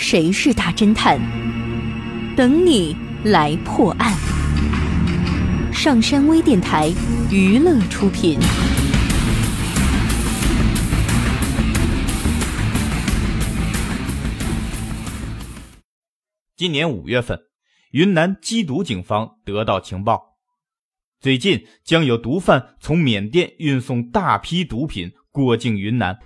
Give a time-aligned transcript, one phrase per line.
[0.00, 1.18] 谁是大侦探？
[2.36, 4.14] 等你来破案。
[5.72, 6.88] 上山微电台
[7.32, 8.38] 娱乐出品。
[16.56, 17.36] 今年五月份，
[17.90, 20.38] 云南缉毒警方得到情报，
[21.20, 26.16] 最近将有毒贩从缅甸运送大批毒品过境云南。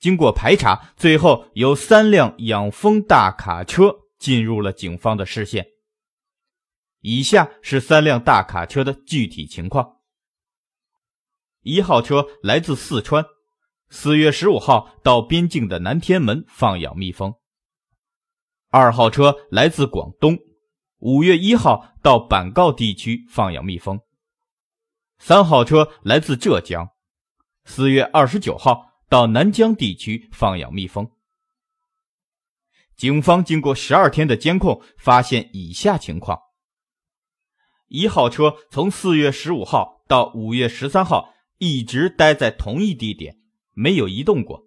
[0.00, 5.66] 经过排查，最后有三辆养蜂大卡车进入了警方的视线。
[7.02, 9.98] 以下是三辆大卡车的具体情况：
[11.60, 13.26] 一号车来自四川，
[13.90, 17.32] 四月十五号到边境的南天门放养蜜蜂；
[18.70, 20.38] 二号车来自广东，
[21.00, 23.98] 五月一号到板告地区放养蜜蜂；
[25.18, 26.88] 三号车来自浙江，
[27.66, 28.89] 四月二十九号。
[29.10, 31.10] 到南疆地区放养蜜蜂。
[32.96, 36.38] 警方经过十二天的监控，发现以下情况：
[37.88, 43.40] 一号车从四月十五号到五月十三号一直待在同一地点，
[43.74, 44.62] 没有移动过。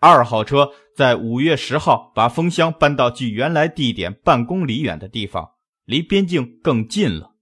[0.00, 5.52] 二号车在五月十号把蜂箱搬到距原来地点半公里远的地方，
[5.84, 7.33] 离边境更近了。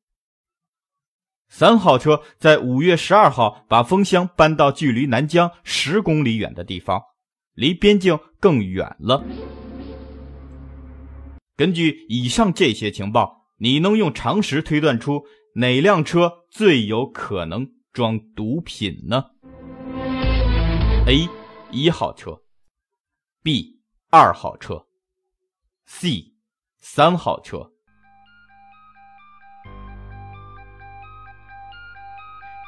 [1.54, 6.98] 三号车在五月十二号把蜂箱搬到距离南疆十公里远的地方，
[7.52, 9.22] 离边境更远了。
[11.54, 19.26] 根据以上这些情报，你能用常识推断出哪辆车最有可能装毒品呢
[21.06, 21.28] ？A.
[21.70, 22.40] 一号车
[23.42, 23.78] ，B.
[24.08, 24.86] 二号车
[25.84, 26.32] ，C.
[26.78, 27.71] 三号车。